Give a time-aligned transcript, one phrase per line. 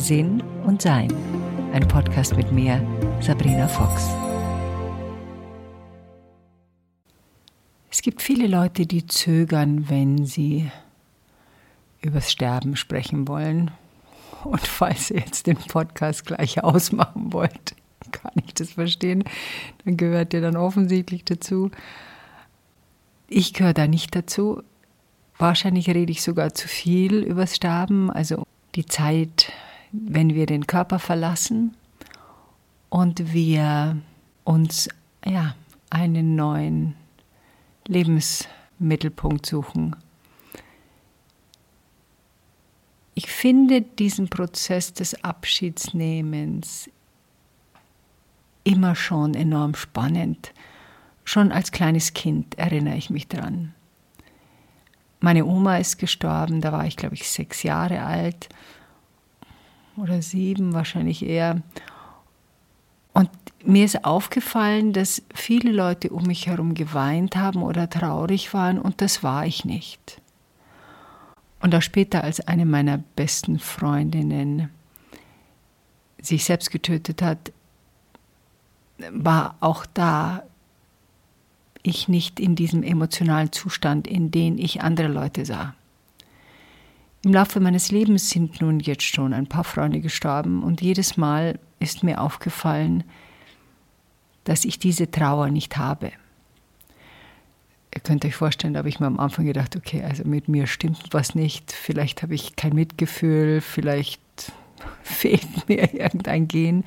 [0.00, 1.12] Sinn und Sein.
[1.74, 2.82] Ein Podcast mit mir,
[3.20, 4.08] Sabrina Fox.
[7.90, 10.70] Es gibt viele Leute, die zögern, wenn sie
[12.00, 13.72] übers Sterben sprechen wollen.
[14.44, 17.76] Und falls ihr jetzt den Podcast gleich ausmachen wollt,
[18.10, 19.22] kann ich das verstehen.
[19.84, 21.70] Dann gehört ihr dann offensichtlich dazu.
[23.28, 24.62] Ich gehöre da nicht dazu.
[25.36, 28.44] Wahrscheinlich rede ich sogar zu viel übers Sterben, also
[28.74, 29.52] die Zeit,
[29.92, 31.76] wenn wir den Körper verlassen
[32.88, 33.96] und wir
[34.44, 34.88] uns
[35.24, 35.54] ja,
[35.90, 36.94] einen neuen
[37.86, 39.96] Lebensmittelpunkt suchen.
[43.14, 46.88] Ich finde diesen Prozess des Abschiedsnehmens
[48.64, 50.52] immer schon enorm spannend.
[51.24, 53.74] Schon als kleines Kind erinnere ich mich dran.
[55.18, 58.48] Meine Oma ist gestorben, da war ich, glaube ich, sechs Jahre alt
[60.00, 61.62] oder sieben, wahrscheinlich eher.
[63.12, 63.30] Und
[63.64, 69.00] mir ist aufgefallen, dass viele Leute um mich herum geweint haben oder traurig waren und
[69.00, 70.20] das war ich nicht.
[71.60, 74.70] Und auch später, als eine meiner besten Freundinnen
[76.20, 77.52] sich selbst getötet hat,
[79.10, 80.42] war auch da
[81.82, 85.74] ich nicht in diesem emotionalen Zustand, in den ich andere Leute sah.
[87.22, 91.58] Im Laufe meines Lebens sind nun jetzt schon ein paar Freunde gestorben und jedes Mal
[91.78, 93.04] ist mir aufgefallen,
[94.44, 96.12] dass ich diese Trauer nicht habe.
[97.94, 100.66] Ihr könnt euch vorstellen, da habe ich mir am Anfang gedacht, okay, also mit mir
[100.66, 104.20] stimmt was nicht, vielleicht habe ich kein Mitgefühl, vielleicht
[105.02, 106.84] fehlt mir irgendein Gen.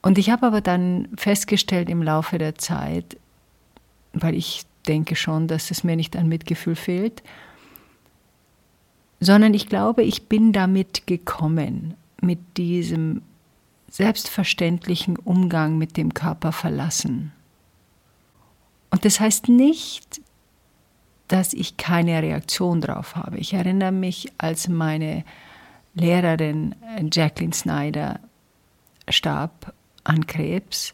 [0.00, 3.18] Und ich habe aber dann festgestellt im Laufe der Zeit,
[4.14, 7.22] weil ich denke schon, dass es mir nicht an Mitgefühl fehlt,
[9.22, 13.22] sondern ich glaube, ich bin damit gekommen, mit diesem
[13.88, 17.32] selbstverständlichen Umgang mit dem Körper verlassen.
[18.90, 20.20] Und das heißt nicht,
[21.28, 23.38] dass ich keine Reaktion drauf habe.
[23.38, 25.24] Ich erinnere mich, als meine
[25.94, 26.74] Lehrerin
[27.12, 28.18] Jacqueline Snyder
[29.08, 29.72] starb
[30.02, 30.92] an Krebs,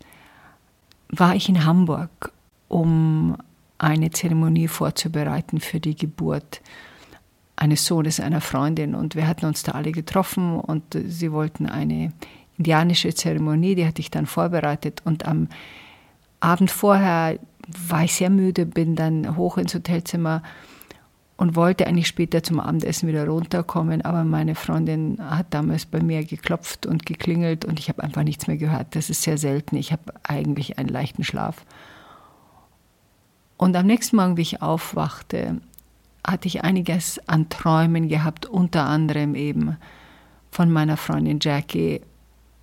[1.08, 2.32] war ich in Hamburg,
[2.68, 3.38] um
[3.78, 6.60] eine Zeremonie vorzubereiten für die Geburt
[7.58, 8.94] eines Sohnes einer Freundin.
[8.94, 12.12] Und wir hatten uns da alle getroffen und sie wollten eine
[12.56, 15.02] indianische Zeremonie, die hatte ich dann vorbereitet.
[15.04, 15.48] Und am
[16.40, 17.38] Abend vorher
[17.88, 20.42] war ich sehr müde, bin dann hoch ins Hotelzimmer
[21.36, 26.24] und wollte eigentlich später zum Abendessen wieder runterkommen, aber meine Freundin hat damals bei mir
[26.24, 28.96] geklopft und geklingelt und ich habe einfach nichts mehr gehört.
[28.96, 29.76] Das ist sehr selten.
[29.76, 31.64] Ich habe eigentlich einen leichten Schlaf.
[33.56, 35.60] Und am nächsten Morgen, wie ich aufwachte,
[36.24, 39.76] hatte ich einiges an Träumen gehabt, unter anderem eben
[40.50, 42.00] von meiner Freundin Jackie.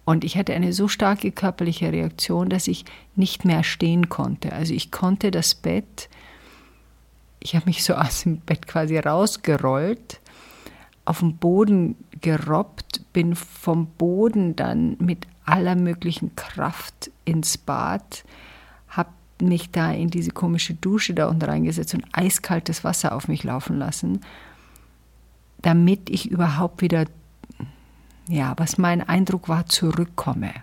[0.05, 2.85] Und ich hatte eine so starke körperliche Reaktion, dass ich
[3.15, 4.53] nicht mehr stehen konnte.
[4.53, 6.09] Also ich konnte das Bett
[7.45, 10.19] ich habe mich so aus dem Bett quasi rausgerollt,
[11.05, 18.25] auf den Boden gerobbt, bin vom Boden dann mit aller möglichen Kraft ins Bad,
[18.87, 19.09] habe
[19.41, 23.77] mich da in diese komische Dusche da unten reingesetzt und eiskaltes Wasser auf mich laufen
[23.77, 24.21] lassen,
[25.61, 27.05] damit ich überhaupt wieder,
[28.29, 30.53] ja, was mein Eindruck war, zurückkomme.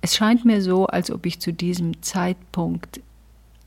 [0.00, 3.00] Es scheint mir so, als ob ich zu diesem Zeitpunkt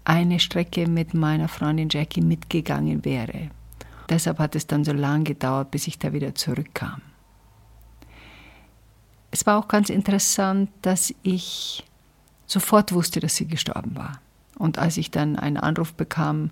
[0.04, 3.50] eine Strecke mit meiner Freundin Jackie mitgegangen wäre.
[4.10, 7.02] Deshalb hat es dann so lange gedauert, bis ich da wieder zurückkam.
[9.32, 11.84] Es war auch ganz interessant, dass ich
[12.48, 14.20] sofort wusste, dass sie gestorben war.
[14.58, 16.50] Und als ich dann einen Anruf bekam,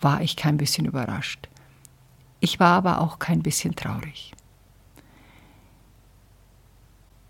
[0.00, 1.48] war ich kein bisschen überrascht.
[2.40, 4.32] Ich war aber auch kein bisschen traurig.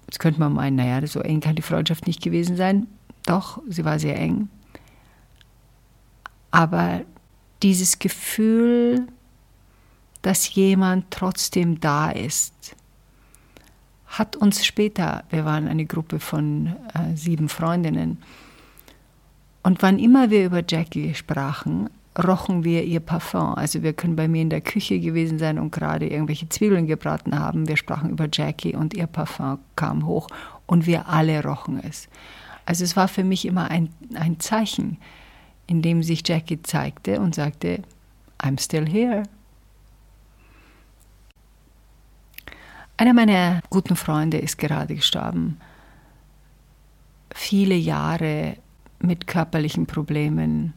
[0.07, 2.87] Jetzt könnte man meinen, naja, so eng kann die Freundschaft nicht gewesen sein.
[3.25, 4.49] Doch, sie war sehr eng.
[6.51, 7.03] Aber
[7.63, 9.07] dieses Gefühl,
[10.23, 12.77] dass jemand trotzdem da ist,
[14.07, 18.19] hat uns später, wir waren eine Gruppe von äh, sieben Freundinnen,
[19.67, 23.57] und wann immer wir über Jackie sprachen, rochen wir ihr Parfum.
[23.57, 27.37] Also wir können bei mir in der Küche gewesen sein und gerade irgendwelche Zwiebeln gebraten
[27.37, 27.67] haben.
[27.67, 30.29] Wir sprachen über Jackie und ihr Parfum kam hoch
[30.67, 32.09] und wir alle rochen es.
[32.65, 34.99] Also es war für mich immer ein, ein Zeichen,
[35.67, 37.83] in dem sich Jackie zeigte und sagte,
[38.41, 39.25] I'm still here.
[42.99, 45.59] Einer meiner guten Freunde ist gerade gestorben.
[47.35, 48.57] Viele Jahre
[48.99, 50.73] mit körperlichen Problemen.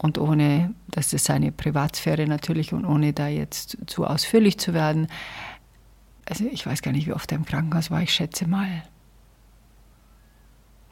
[0.00, 5.08] und ohne, das ist seine Privatsphäre natürlich und ohne da jetzt zu ausführlich zu werden.
[6.28, 8.84] Also ich weiß gar nicht, wie oft er im Krankenhaus war, ich schätze mal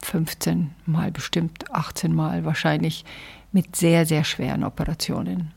[0.03, 3.05] 15 Mal bestimmt, 18 Mal wahrscheinlich
[3.53, 5.53] mit sehr, sehr schweren Operationen.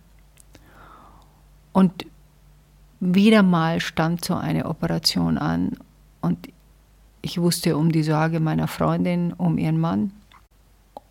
[1.71, 2.05] Und
[2.99, 5.77] wieder mal stand so eine Operation an
[6.21, 6.49] und
[7.21, 10.11] ich wusste um die Sorge meiner Freundin, um ihren Mann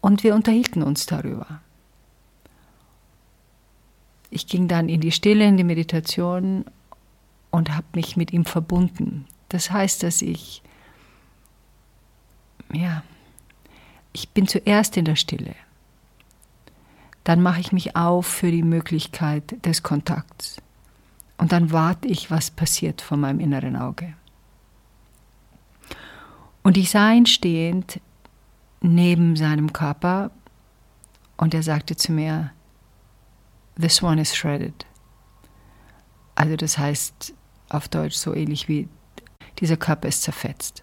[0.00, 1.61] und wir unterhielten uns darüber.
[4.31, 6.64] Ich ging dann in die Stille, in die Meditation
[7.50, 9.26] und habe mich mit ihm verbunden.
[9.49, 10.62] Das heißt, dass ich,
[12.73, 13.02] ja,
[14.12, 15.55] ich bin zuerst in der Stille.
[17.25, 20.61] Dann mache ich mich auf für die Möglichkeit des Kontakts.
[21.38, 24.14] Und dann warte ich, was passiert vor meinem inneren Auge.
[26.62, 28.00] Und ich sah ihn stehend
[28.81, 30.31] neben seinem Körper
[31.37, 32.50] und er sagte zu mir,
[33.81, 34.87] This one is shredded.
[36.35, 37.32] Also das heißt
[37.69, 38.88] auf Deutsch so ähnlich wie
[39.61, 40.82] dieser Körper ist zerfetzt.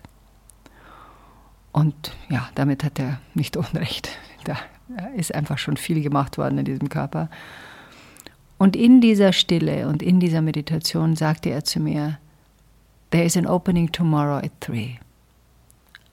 [1.72, 4.10] Und ja, damit hat er nicht Unrecht.
[4.46, 4.58] Da
[5.16, 7.30] ist einfach schon viel gemacht worden in diesem Körper.
[8.58, 12.20] Und in dieser Stille und in dieser Meditation sagte er zu mir,
[13.12, 14.98] There is an opening tomorrow at three.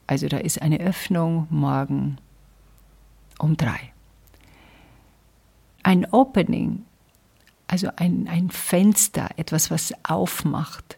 [0.06, 2.18] Also da ist eine Öffnung morgen
[3.38, 3.92] um drei.
[5.82, 6.84] Ein Opening,
[7.66, 10.96] also ein, ein Fenster, etwas, was aufmacht,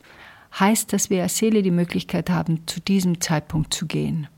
[0.59, 4.29] heißt, dass wir als Seele die Möglichkeit haben, zu diesem Zeitpunkt zu gehen.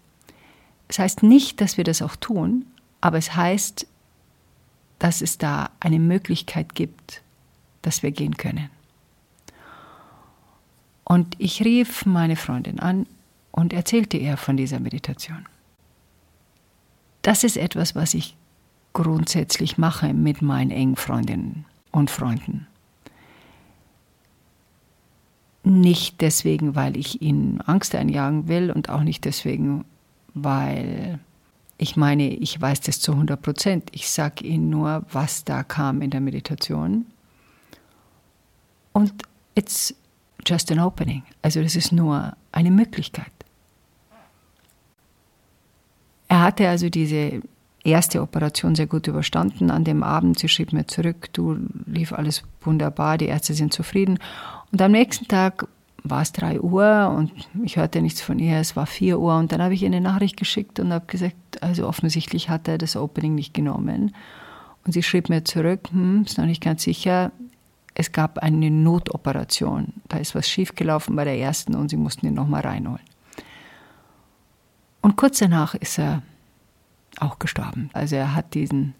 [0.88, 2.66] Es heißt nicht, dass wir das auch tun,
[3.00, 3.86] aber es heißt,
[4.98, 7.22] dass es da eine Möglichkeit gibt,
[7.82, 8.70] dass wir gehen können.
[11.04, 13.06] Und ich rief meine Freundin an
[13.52, 15.46] und erzählte ihr von dieser Meditation.
[17.22, 18.36] Das ist etwas, was ich
[18.92, 22.66] grundsätzlich mache mit meinen engen Freundinnen und Freunden.
[25.64, 29.84] Nicht deswegen, weil ich ihnen Angst einjagen will und auch nicht deswegen,
[30.34, 31.18] weil
[31.78, 33.90] ich meine, ich weiß das zu 100 Prozent.
[33.92, 37.06] Ich sage ihnen nur, was da kam in der Meditation.
[38.92, 39.12] Und
[39.54, 39.94] it's
[40.46, 41.22] just an opening.
[41.42, 43.32] Also das ist nur eine Möglichkeit.
[46.28, 47.42] Er hatte also diese
[47.84, 49.70] erste Operation sehr gut überstanden.
[49.70, 54.18] An dem Abend, sie schrieb mir zurück, du lief alles wunderbar, die Ärzte sind zufrieden.
[54.72, 55.68] Und am nächsten Tag
[56.10, 57.32] war es drei Uhr und
[57.62, 60.00] ich hörte nichts von ihr, es war vier Uhr und dann habe ich ihr eine
[60.00, 64.14] Nachricht geschickt und habe gesagt, also offensichtlich hat er das Opening nicht genommen.
[64.84, 67.32] Und sie schrieb mir zurück, hm, ist noch nicht ganz sicher,
[67.94, 69.94] es gab eine Notoperation.
[70.08, 73.00] Da ist was schiefgelaufen bei der ersten und sie mussten ihn nochmal reinholen.
[75.00, 76.22] Und kurz danach ist er
[77.18, 77.90] auch gestorben.
[77.94, 78.94] Also er hat diesen,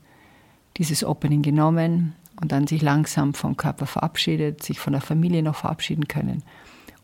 [0.76, 5.56] dieses Opening genommen und dann sich langsam vom Körper verabschiedet, sich von der Familie noch
[5.56, 6.42] verabschieden können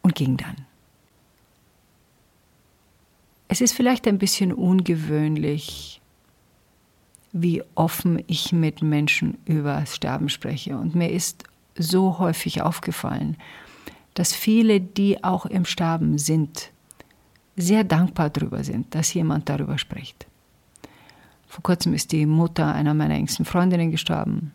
[0.03, 0.67] und ging dann.
[3.49, 6.01] Es ist vielleicht ein bisschen ungewöhnlich,
[7.33, 10.77] wie offen ich mit Menschen über das Sterben spreche.
[10.77, 11.45] Und mir ist
[11.77, 13.37] so häufig aufgefallen,
[14.15, 16.71] dass viele, die auch im Sterben sind,
[17.57, 20.27] sehr dankbar darüber sind, dass jemand darüber spricht.
[21.47, 24.53] Vor kurzem ist die Mutter einer meiner engsten Freundinnen gestorben,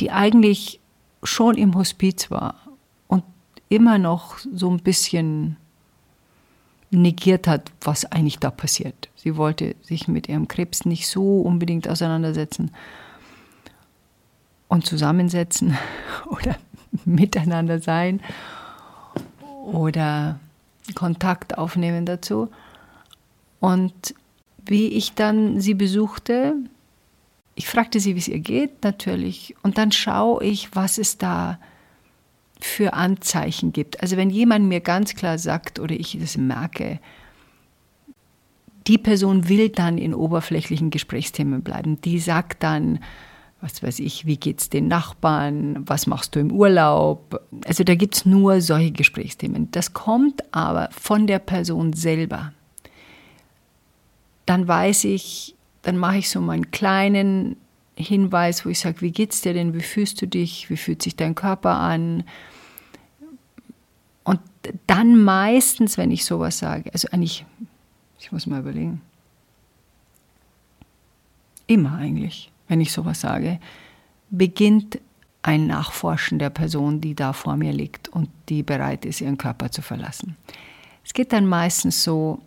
[0.00, 0.80] die eigentlich
[1.22, 2.61] schon im Hospiz war
[3.74, 5.56] immer noch so ein bisschen
[6.90, 9.08] negiert hat, was eigentlich da passiert.
[9.16, 12.70] Sie wollte sich mit ihrem Krebs nicht so unbedingt auseinandersetzen
[14.68, 15.76] und zusammensetzen
[16.26, 16.56] oder
[17.04, 18.20] miteinander sein
[19.64, 20.38] oder
[20.94, 22.50] Kontakt aufnehmen dazu.
[23.58, 24.14] Und
[24.66, 26.56] wie ich dann sie besuchte,
[27.54, 31.58] ich fragte sie, wie es ihr geht, natürlich, und dann schaue ich, was es da
[32.64, 34.00] für Anzeichen gibt.
[34.02, 37.00] Also wenn jemand mir ganz klar sagt oder ich das merke,
[38.86, 42.00] die Person will dann in oberflächlichen Gesprächsthemen bleiben.
[42.00, 42.98] Die sagt dann,
[43.60, 47.40] was weiß ich, wie geht's den Nachbarn, was machst du im Urlaub?
[47.64, 49.70] Also da gibt es nur solche Gesprächsthemen.
[49.70, 52.52] Das kommt aber von der Person selber.
[54.46, 57.56] Dann weiß ich, dann mache ich so meinen kleinen
[57.96, 61.16] Hinweis, wo ich sage, wie geht's dir denn, wie fühlst du dich, wie fühlt sich
[61.16, 62.24] dein Körper an?
[64.24, 64.40] Und
[64.86, 67.44] dann meistens, wenn ich sowas sage, also eigentlich,
[68.18, 69.00] ich muss mal überlegen,
[71.66, 73.60] immer eigentlich wenn ich sowas sage,
[74.30, 74.98] beginnt
[75.42, 79.70] ein Nachforschen der Person, die da vor mir liegt und die bereit ist, ihren Körper
[79.70, 80.38] zu verlassen.
[81.04, 82.40] Es geht dann meistens so,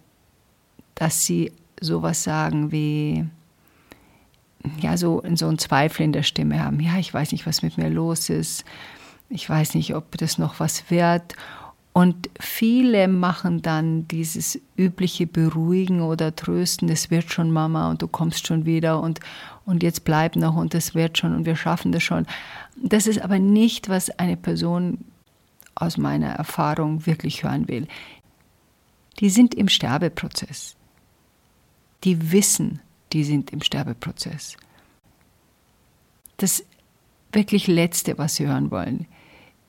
[0.96, 3.26] dass sie sowas sagen wie,
[4.80, 6.80] ja, so, so einen Zweifel in der Stimme haben.
[6.80, 8.66] Ja, ich weiß nicht, was mit mir los ist.
[9.30, 11.36] Ich weiß nicht, ob das noch was wird.
[11.94, 18.10] Und viele machen dann dieses übliche Beruhigen oder Trösten, das wird schon Mama und du
[18.10, 19.22] kommst schon wieder und,
[19.66, 22.26] und jetzt bleib noch und das wird schon und wir schaffen das schon.
[22.76, 25.06] Das ist aber nicht, was eine Person
[25.74, 27.88] aus meiner Erfahrung wirklich hören will.
[29.22, 30.76] Die sind im Sterbeprozess.
[32.04, 32.82] Die wissen,
[33.16, 34.58] die sind im Sterbeprozess.
[36.36, 36.66] Das
[37.32, 39.08] wirklich Letzte, was sie hören wollen,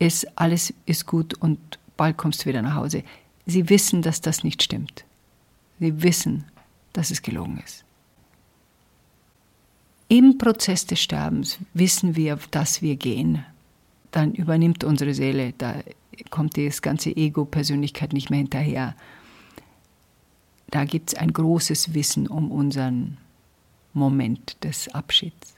[0.00, 3.05] ist, alles ist gut und bald kommst du wieder nach Hause.
[3.47, 5.05] Sie wissen, dass das nicht stimmt.
[5.79, 6.45] Sie wissen,
[6.93, 7.85] dass es gelogen ist.
[10.09, 13.45] Im Prozess des Sterbens wissen wir, dass wir gehen.
[14.11, 15.76] Dann übernimmt unsere Seele, da
[16.31, 18.97] kommt das ganze Ego-Persönlichkeit nicht mehr hinterher.
[20.69, 23.19] Da gibt es ein großes Wissen um unseren
[23.97, 25.57] Moment des Abschieds.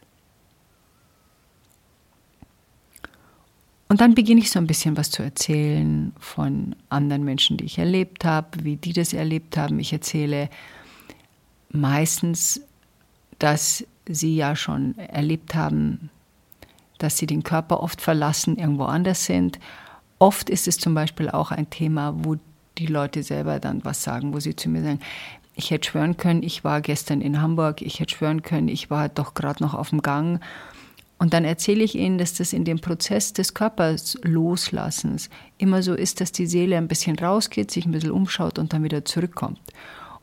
[3.88, 7.78] Und dann beginne ich so ein bisschen was zu erzählen von anderen Menschen, die ich
[7.78, 9.78] erlebt habe, wie die das erlebt haben.
[9.78, 10.50] Ich erzähle
[11.70, 12.60] meistens,
[13.38, 16.10] dass sie ja schon erlebt haben,
[16.98, 19.58] dass sie den Körper oft verlassen, irgendwo anders sind.
[20.18, 22.36] Oft ist es zum Beispiel auch ein Thema, wo
[22.76, 25.00] die Leute selber dann was sagen, wo sie zu mir sagen,
[25.58, 29.08] ich hätte schwören können, ich war gestern in Hamburg, ich hätte schwören können, ich war
[29.08, 30.40] doch gerade noch auf dem Gang.
[31.18, 35.94] Und dann erzähle ich ihnen, dass das in dem Prozess des Körpers Loslassens immer so
[35.94, 39.58] ist, dass die Seele ein bisschen rausgeht, sich ein bisschen umschaut und dann wieder zurückkommt.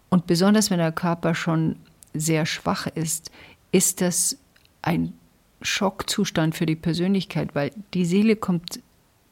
[0.09, 1.75] Und besonders wenn der Körper schon
[2.13, 3.29] sehr schwach ist,
[3.73, 4.37] ist das
[4.83, 5.11] ein
[5.61, 8.79] Schockzustand für die Persönlichkeit, weil die Seele kommt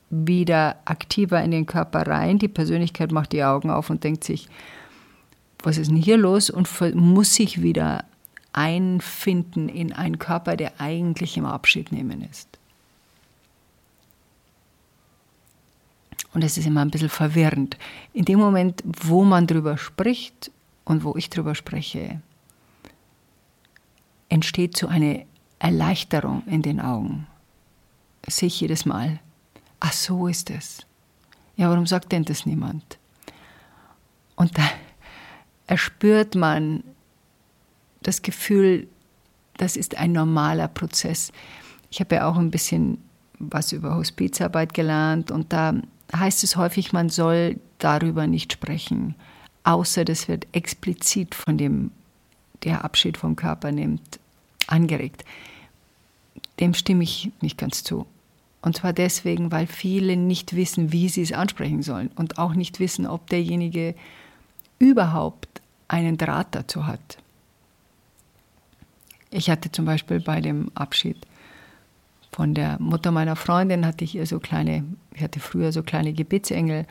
[0.10, 4.50] wieder aktiver in den Körper rein, die Persönlichkeit macht die Augen auf und denkt sich,
[5.64, 8.06] was ist denn hier los und muss sich wieder
[8.52, 12.48] einfinden in einen Körper, der eigentlich im Abschied nehmen ist.
[16.34, 17.78] Und es ist immer ein bisschen verwirrend.
[18.12, 20.52] In dem Moment, wo man darüber spricht
[20.84, 22.22] und wo ich darüber spreche,
[24.30, 25.26] entsteht so eine
[25.60, 27.28] Erleichterung in den Augen.
[28.24, 29.20] Das sehe ich jedes Mal.
[29.80, 30.86] Ach, so ist es.
[31.56, 32.98] Ja, warum sagt denn das niemand?
[34.36, 34.64] Und da
[35.68, 36.84] erspürt man
[38.02, 38.88] das Gefühl,
[39.58, 41.32] das ist ein normaler Prozess.
[41.90, 42.98] Ich habe ja auch ein bisschen
[43.40, 45.74] was über Hospizarbeit gelernt und da
[46.16, 49.16] heißt es häufig, man soll darüber nicht sprechen,
[49.64, 51.92] außer das wird explizit von dem,
[52.64, 54.20] der Abschied vom Körper nimmt,
[54.68, 55.26] angeregt.
[56.60, 58.06] Dem stimme ich nicht ganz zu.
[58.62, 62.80] Und zwar deswegen, weil viele nicht wissen, wie sie es ansprechen sollen und auch nicht
[62.80, 63.96] wissen, ob derjenige
[64.84, 67.18] überhaupt einen Draht dazu hat.
[69.30, 71.18] Ich hatte zum Beispiel bei dem Abschied
[72.32, 76.14] von der Mutter meiner Freundin, hatte ich ihr so kleine, ich hatte früher so kleine
[76.14, 76.86] Gebetsengel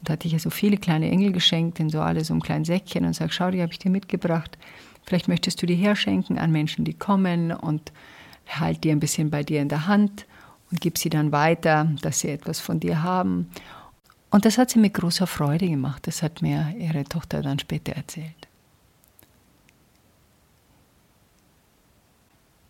[0.00, 2.64] und hatte ich ihr so viele kleine Engel geschenkt, in so alle so einem kleinen
[2.64, 4.56] Säckchen und sage, schau, die habe ich dir mitgebracht.
[5.04, 7.92] Vielleicht möchtest du die herschenken an Menschen, die kommen und
[8.46, 10.26] halt die ein bisschen bei dir in der Hand
[10.70, 13.50] und gib sie dann weiter, dass sie etwas von dir haben.
[14.30, 16.06] Und das hat sie mit großer Freude gemacht.
[16.06, 18.48] Das hat mir ihre Tochter dann später erzählt.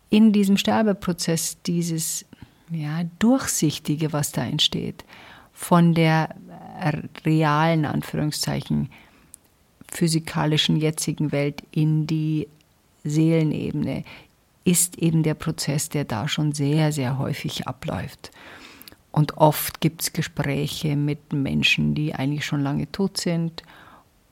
[0.09, 2.25] in diesem Sterbeprozess dieses
[2.71, 5.03] ja, Durchsichtige, was da entsteht,
[5.53, 6.35] von der
[7.25, 8.89] realen, Anführungszeichen,
[9.91, 12.47] physikalischen jetzigen Welt in die
[13.03, 14.03] Seelenebene,
[14.63, 18.31] ist eben der Prozess, der da schon sehr, sehr häufig abläuft.
[19.11, 23.63] Und oft gibt es Gespräche mit Menschen, die eigentlich schon lange tot sind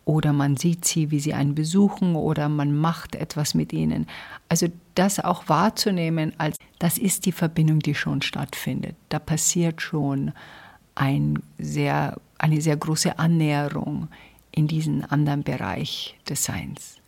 [0.07, 4.07] oder man sieht sie, wie sie einen besuchen oder man macht etwas mit ihnen.
[4.47, 8.95] Also das auch wahrzunehmen, als das ist die Verbindung, die schon stattfindet.
[9.09, 10.31] Da passiert schon
[10.95, 14.07] ein sehr, eine sehr große Annäherung
[14.51, 17.01] in diesen anderen Bereich des Seins.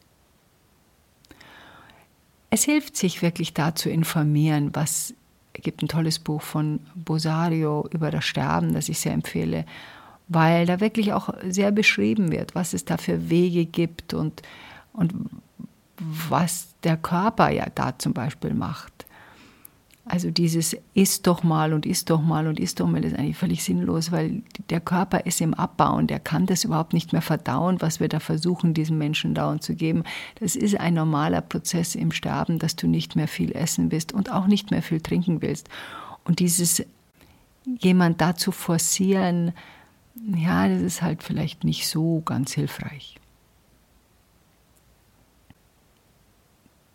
[2.50, 5.14] Es hilft sich wirklich da zu informieren, was
[5.60, 9.66] gibt ein tolles Buch von Bosario über das Sterben, das ich sehr empfehle,
[10.28, 14.42] weil da wirklich auch sehr beschrieben wird, was es da für Wege gibt und,
[14.94, 15.14] und
[15.98, 19.06] was der Körper ja da zum Beispiel macht.
[20.10, 23.38] Also dieses isst doch mal und isst doch mal und isst doch mal ist eigentlich
[23.38, 27.22] völlig sinnlos, weil der Körper ist im Abbau und der kann das überhaupt nicht mehr
[27.22, 30.04] verdauen, was wir da versuchen, diesem Menschen dauernd zu geben.
[30.40, 34.32] Das ist ein normaler Prozess im Sterben, dass du nicht mehr viel essen willst und
[34.32, 35.70] auch nicht mehr viel trinken willst.
[36.24, 36.84] Und dieses
[37.66, 39.54] jemand dazu forcieren,
[40.36, 43.16] ja, das ist halt vielleicht nicht so ganz hilfreich.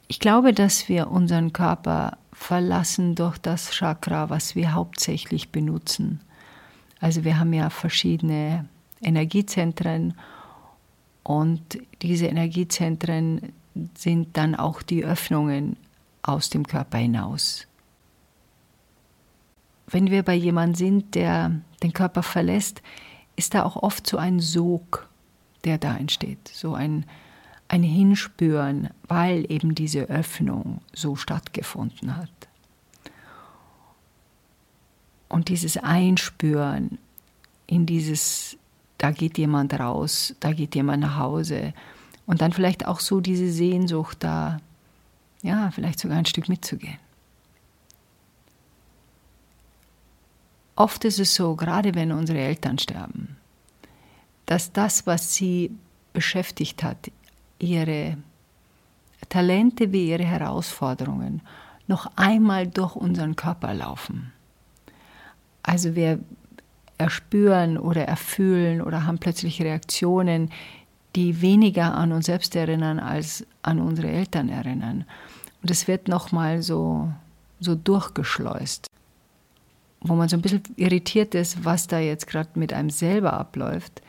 [0.08, 6.20] Ich glaube, dass wir unseren Körper verlassen durch das Chakra, was wir hauptsächlich benutzen.
[7.00, 8.68] Also wir haben ja verschiedene
[9.00, 10.14] Energiezentren
[11.22, 13.52] und diese Energiezentren
[13.96, 15.76] sind dann auch die Öffnungen
[16.22, 17.66] aus dem Körper hinaus.
[19.86, 22.82] Wenn wir bei jemandem sind, der den Körper verlässt,
[23.36, 25.08] ist da auch oft so ein Sog,
[25.64, 27.04] der da entsteht, so ein,
[27.68, 32.30] ein Hinspüren, weil eben diese Öffnung so stattgefunden hat.
[35.28, 36.98] Und dieses Einspüren
[37.66, 38.56] in dieses,
[38.98, 41.72] da geht jemand raus, da geht jemand nach Hause.
[42.26, 44.58] Und dann vielleicht auch so diese Sehnsucht da,
[45.42, 46.98] ja, vielleicht sogar ein Stück mitzugehen.
[50.76, 53.36] Oft ist es so, gerade wenn unsere Eltern sterben,
[54.46, 55.70] dass das, was sie
[56.12, 57.10] beschäftigt hat,
[57.64, 58.16] ihre
[59.28, 61.42] Talente wie ihre Herausforderungen,
[61.86, 64.32] noch einmal durch unseren Körper laufen.
[65.62, 66.18] Also wir
[66.98, 70.50] erspüren oder erfühlen oder haben plötzlich Reaktionen,
[71.16, 75.04] die weniger an uns selbst erinnern als an unsere Eltern erinnern.
[75.62, 77.10] Und es wird nochmal so,
[77.60, 78.88] so durchgeschleust
[80.04, 84.02] wo man so ein bisschen irritiert ist, was da jetzt gerade mit einem selber abläuft.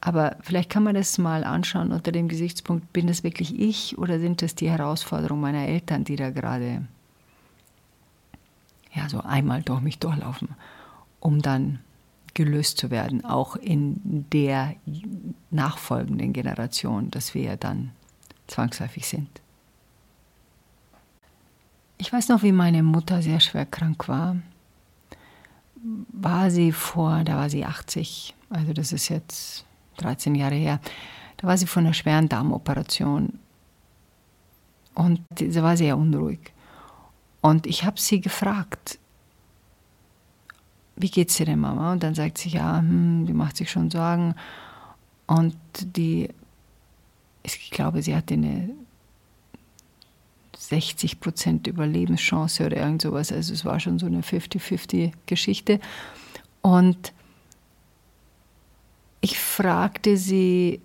[0.00, 4.18] Aber vielleicht kann man das mal anschauen unter dem Gesichtspunkt, bin das wirklich ich oder
[4.18, 6.86] sind das die Herausforderungen meiner Eltern, die da gerade
[8.92, 10.48] ja, so einmal durch mich durchlaufen,
[11.20, 11.80] um dann
[12.32, 14.74] gelöst zu werden, auch in der
[15.50, 17.90] nachfolgenden Generation, dass wir ja dann
[18.46, 19.28] zwangsläufig sind.
[21.98, 24.36] Ich weiß noch, wie meine Mutter sehr schwer krank war
[25.82, 29.64] war sie vor, da war sie 80, also das ist jetzt
[30.00, 30.80] 13 Jahre her,
[31.36, 33.38] da war sie vor einer schweren Darmoperation
[34.94, 36.52] und sie war sehr unruhig.
[37.40, 38.98] Und ich habe sie gefragt,
[40.96, 41.92] wie geht's dir denn, Mama?
[41.92, 44.34] Und dann sagt sie, ja, hm, die macht sich schon Sorgen.
[45.26, 46.28] Und die,
[47.42, 48.70] ich glaube, sie hatte eine
[50.58, 53.32] 60 Prozent Überlebenschance oder irgend sowas.
[53.32, 55.80] Also es war schon so eine 50-50-Geschichte.
[56.60, 57.14] Und
[59.20, 60.80] ich fragte sie,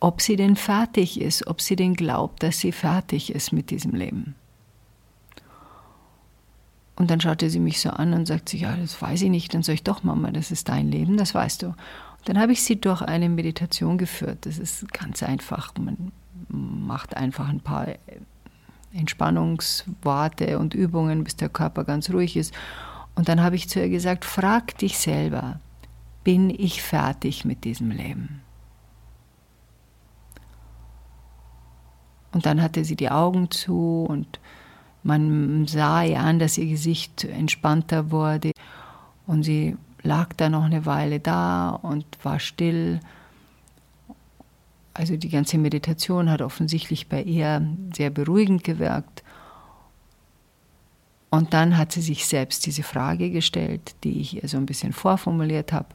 [0.00, 3.94] ob sie denn fertig ist, ob sie denn glaubt, dass sie fertig ist mit diesem
[3.94, 4.34] Leben.
[6.96, 9.54] Und dann schaute sie mich so an und sagte, ja, das weiß ich nicht.
[9.54, 11.68] Dann sage ich, doch, Mama, das ist dein Leben, das weißt du.
[11.68, 11.76] Und
[12.26, 14.38] dann habe ich sie durch eine Meditation geführt.
[14.42, 15.72] Das ist ganz einfach.
[15.78, 16.12] Man
[16.48, 17.86] macht einfach ein paar
[18.92, 22.52] Entspannungsworte und Übungen, bis der Körper ganz ruhig ist.
[23.14, 25.60] Und dann habe ich zu ihr gesagt, frag dich selber,
[26.24, 28.42] bin ich fertig mit diesem Leben?
[32.32, 34.38] Und dann hatte sie die Augen zu und
[35.02, 38.52] man sah ihr an, dass ihr Gesicht entspannter wurde.
[39.26, 43.00] Und sie lag da noch eine Weile da und war still
[45.00, 49.22] also die ganze Meditation hat offensichtlich bei ihr sehr beruhigend gewirkt.
[51.30, 54.92] Und dann hat sie sich selbst diese Frage gestellt, die ich ihr so ein bisschen
[54.92, 55.88] vorformuliert habe.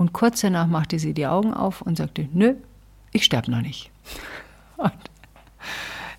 [0.00, 2.54] Und kurz danach machte sie die Augen auf und sagte, nö,
[3.12, 3.90] ich sterbe noch nicht.
[4.78, 4.92] Und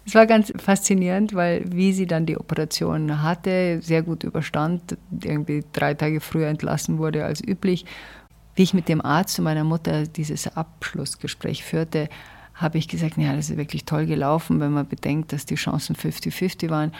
[0.06, 5.64] es war ganz faszinierend, weil wie sie dann die Operation hatte, sehr gut überstand, irgendwie
[5.74, 7.86] drei Tage früher entlassen wurde als üblich
[8.56, 12.10] wie ich mit dem Arzt und meiner Mutter dieses Abschlussgespräch führte,
[12.54, 15.96] habe ich gesagt, ja, das ist wirklich toll gelaufen, wenn man bedenkt, dass die Chancen
[15.96, 16.92] 50-50 waren.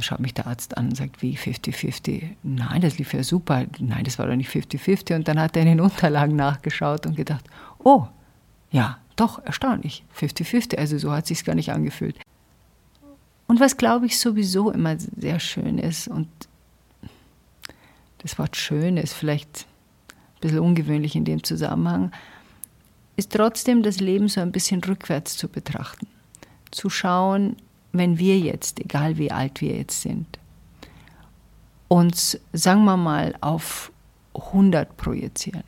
[0.00, 2.36] Schaut mich der Arzt an und sagt, wie 50-50?
[2.42, 3.66] Nein, das lief ja super.
[3.78, 5.14] Nein, das war doch nicht 50-50.
[5.16, 7.44] Und dann hat er in den Unterlagen nachgeschaut und gedacht,
[7.78, 8.06] oh,
[8.70, 10.78] ja, doch, erstaunlich, 50-50.
[10.78, 12.16] Also so hat es sich gar nicht angefühlt.
[13.46, 16.28] Und was, glaube ich, sowieso immer sehr schön ist, und
[18.18, 19.66] das Wort schön ist vielleicht
[20.42, 22.12] bisschen ungewöhnlich in dem Zusammenhang,
[23.16, 26.06] ist trotzdem das Leben so ein bisschen rückwärts zu betrachten.
[26.70, 27.56] Zu schauen,
[27.92, 30.38] wenn wir jetzt, egal wie alt wir jetzt sind,
[31.88, 33.92] uns, sagen wir mal, auf
[34.34, 35.64] 100 projizieren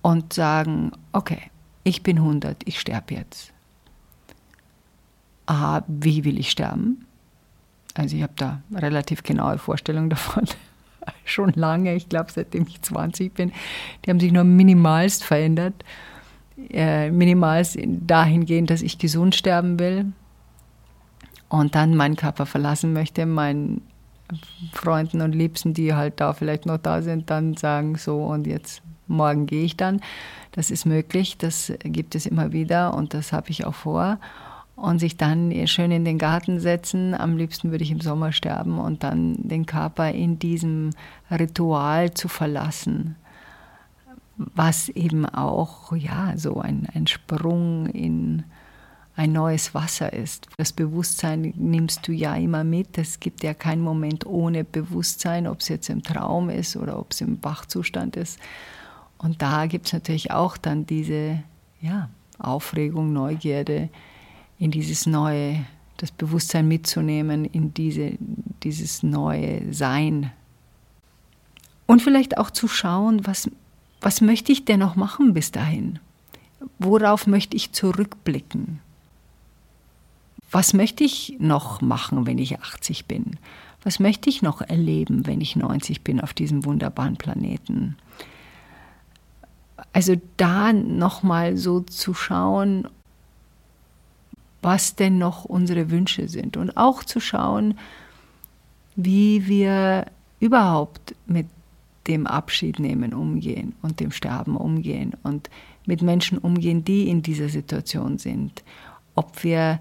[0.00, 1.50] und sagen, okay,
[1.84, 3.52] ich bin 100, ich sterbe jetzt.
[5.44, 7.04] Aha, wie will ich sterben?
[7.94, 10.44] Also ich habe da relativ genaue Vorstellungen davon.
[11.26, 13.52] schon lange, ich glaube seitdem ich 20 bin,
[14.04, 15.74] die haben sich nur minimalst verändert.
[16.70, 20.12] Äh, minimalst dahingehend, dass ich gesund sterben will
[21.52, 23.82] und dann meinen Körper verlassen möchte, meinen
[24.72, 28.80] Freunden und Liebsten, die halt da vielleicht noch da sind, dann sagen so und jetzt
[29.06, 30.00] morgen gehe ich dann.
[30.52, 34.18] Das ist möglich, das gibt es immer wieder und das habe ich auch vor.
[34.76, 37.14] und sich dann schön in den Garten setzen.
[37.14, 40.90] Am liebsten würde ich im Sommer sterben und dann den Körper in diesem
[41.30, 43.16] Ritual zu verlassen,
[44.38, 48.44] was eben auch ja so ein, ein Sprung in
[49.14, 50.48] ein neues Wasser ist.
[50.56, 52.96] Das Bewusstsein nimmst du ja immer mit.
[52.96, 57.12] Es gibt ja keinen Moment ohne Bewusstsein, ob es jetzt im Traum ist oder ob
[57.12, 58.38] es im Wachzustand ist.
[59.18, 61.42] Und da gibt es natürlich auch dann diese
[61.80, 63.90] ja, Aufregung, Neugierde,
[64.58, 65.64] in dieses neue,
[65.98, 68.12] das Bewusstsein mitzunehmen, in diese,
[68.62, 70.32] dieses neue Sein.
[71.86, 73.50] Und vielleicht auch zu schauen, was,
[74.00, 75.98] was möchte ich denn noch machen bis dahin?
[76.78, 78.80] Worauf möchte ich zurückblicken?
[80.52, 83.38] Was möchte ich noch machen, wenn ich 80 bin?
[83.82, 87.96] Was möchte ich noch erleben, wenn ich 90 bin auf diesem wunderbaren Planeten?
[89.94, 92.86] Also da nochmal so zu schauen,
[94.60, 97.78] was denn noch unsere Wünsche sind und auch zu schauen,
[98.94, 100.06] wie wir
[100.38, 101.46] überhaupt mit
[102.06, 105.48] dem Abschied nehmen umgehen und dem Sterben umgehen und
[105.86, 108.62] mit Menschen umgehen, die in dieser Situation sind.
[109.14, 109.80] Ob wir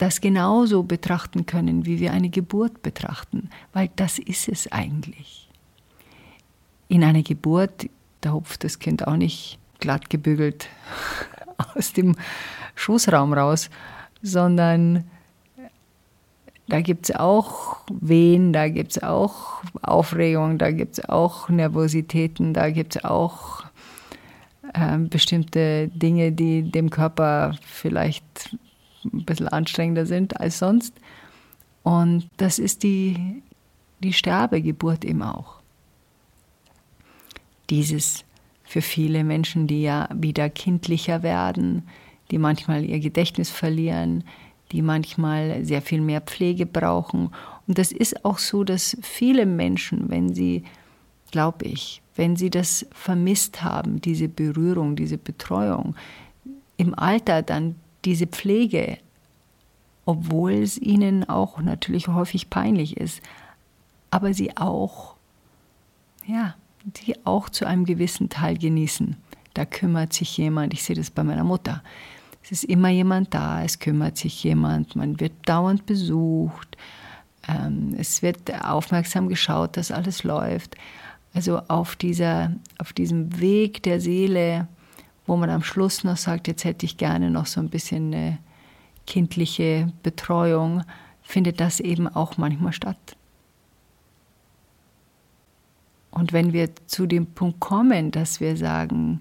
[0.00, 5.48] das genauso betrachten können, wie wir eine Geburt betrachten, weil das ist es eigentlich.
[6.88, 7.88] In einer Geburt,
[8.22, 10.68] da hupft das Kind auch nicht glatt gebügelt
[11.74, 12.16] aus dem
[12.76, 13.68] Schoßraum raus,
[14.22, 15.04] sondern
[16.66, 22.54] da gibt es auch Wehen, da gibt es auch Aufregung, da gibt es auch Nervositäten,
[22.54, 23.64] da gibt es auch
[24.72, 28.56] äh, bestimmte Dinge, die dem Körper vielleicht
[29.04, 30.94] ein bisschen anstrengender sind als sonst.
[31.82, 33.42] Und das ist die,
[34.00, 35.56] die Sterbegeburt eben auch.
[37.70, 38.24] Dieses
[38.64, 41.82] für viele Menschen, die ja wieder kindlicher werden,
[42.30, 44.24] die manchmal ihr Gedächtnis verlieren,
[44.72, 47.30] die manchmal sehr viel mehr Pflege brauchen.
[47.66, 50.62] Und das ist auch so, dass viele Menschen, wenn sie,
[51.32, 55.96] glaube ich, wenn sie das vermisst haben, diese Berührung, diese Betreuung,
[56.76, 58.98] im Alter dann diese Pflege,
[60.06, 63.22] obwohl es ihnen auch natürlich häufig peinlich ist,
[64.10, 65.14] aber sie auch,
[66.26, 66.54] ja,
[66.96, 69.16] sie auch zu einem gewissen Teil genießen.
[69.54, 71.82] Da kümmert sich jemand, ich sehe das bei meiner Mutter.
[72.42, 76.76] Es ist immer jemand da, es kümmert sich jemand, man wird dauernd besucht,
[77.46, 80.76] ähm, es wird aufmerksam geschaut, dass alles läuft.
[81.34, 84.66] Also auf, dieser, auf diesem Weg der Seele,
[85.30, 88.38] wo man am Schluss noch sagt, jetzt hätte ich gerne noch so ein bisschen eine
[89.06, 90.82] kindliche Betreuung,
[91.22, 93.16] findet das eben auch manchmal statt.
[96.10, 99.20] Und wenn wir zu dem Punkt kommen, dass wir sagen,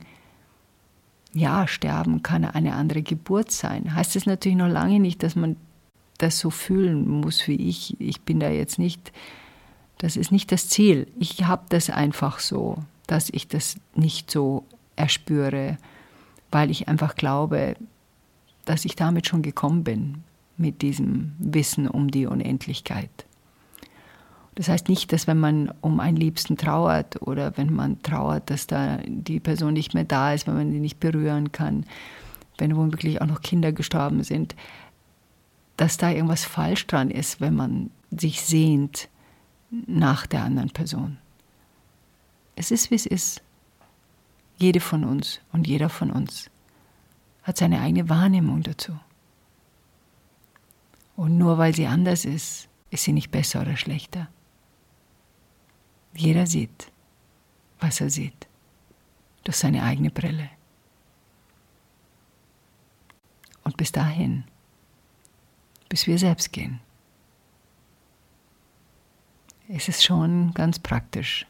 [1.32, 5.58] ja, sterben kann eine andere Geburt sein, heißt es natürlich noch lange nicht, dass man
[6.18, 8.02] das so fühlen muss wie ich.
[8.02, 9.12] Ich bin da jetzt nicht,
[10.00, 11.06] das ist nicht das Ziel.
[11.20, 15.78] Ich habe das einfach so, dass ich das nicht so erspüre,
[16.52, 17.76] weil ich einfach glaube,
[18.66, 20.24] dass ich damit schon gekommen bin,
[20.58, 23.10] mit diesem Wissen um die Unendlichkeit.
[24.56, 28.68] Das heißt nicht, dass wenn man um einen Liebsten trauert oder wenn man trauert, dass
[28.68, 31.86] da die Person nicht mehr da ist, wenn man sie nicht berühren kann,
[32.58, 34.56] wenn womöglich auch noch Kinder gestorben sind,
[35.78, 39.08] dass da irgendwas falsch dran ist, wenn man sich sehnt
[39.72, 41.18] nach der anderen Person.
[42.58, 43.42] Es ist, wie es ist.
[44.60, 46.50] Jede von uns und jeder von uns
[47.44, 49.00] hat seine eigene Wahrnehmung dazu.
[51.16, 54.28] Und nur weil sie anders ist, ist sie nicht besser oder schlechter.
[56.14, 56.92] Jeder sieht,
[57.80, 58.48] was er sieht,
[59.46, 60.50] durch seine eigene Brille.
[63.64, 64.44] Und bis dahin,
[65.88, 66.82] bis wir selbst gehen,
[69.70, 71.46] ist es schon ganz praktisch,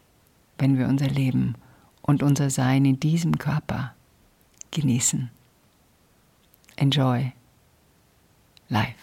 [0.57, 1.55] wenn wir unser Leben
[2.01, 3.93] und unser Sein in diesem Körper
[4.71, 5.29] genießen.
[6.75, 7.31] Enjoy
[8.69, 8.95] life.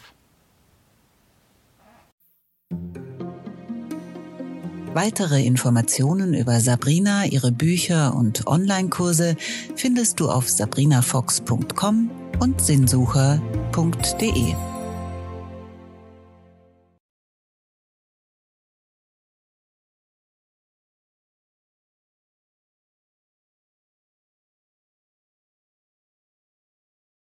[4.95, 9.37] Weitere Informationen über Sabrina, ihre Bücher und Online-Kurse
[9.75, 14.76] findest du auf sabrinafox.com und sinnsucher.de.